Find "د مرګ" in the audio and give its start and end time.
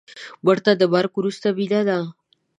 0.79-1.11